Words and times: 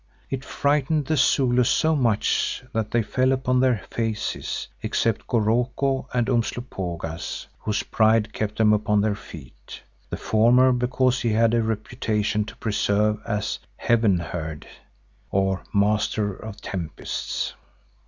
It 0.31 0.43
frightened 0.43 1.05
the 1.05 1.15
Zulus 1.15 1.69
so 1.69 1.95
much, 1.95 2.63
that 2.73 2.89
they 2.89 3.03
fell 3.03 3.31
upon 3.31 3.59
their 3.59 3.83
faces, 3.91 4.67
except 4.81 5.27
Goroko 5.27 6.07
and 6.11 6.27
Umslopogaas, 6.27 7.45
whose 7.59 7.83
pride 7.83 8.33
kept 8.33 8.57
them 8.57 8.73
upon 8.73 9.01
their 9.01 9.13
feet, 9.13 9.83
the 10.09 10.17
former 10.17 10.71
because 10.71 11.21
he 11.21 11.29
had 11.33 11.53
a 11.53 11.61
reputation 11.61 12.45
to 12.45 12.55
preserve 12.55 13.19
as 13.27 13.59
a 13.77 13.83
"Heaven 13.89 14.17
herd," 14.17 14.65
or 15.29 15.61
Master 15.71 16.33
of 16.35 16.59
tempests. 16.61 17.53